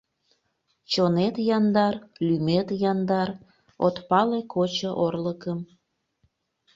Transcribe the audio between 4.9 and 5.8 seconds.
орлыкым.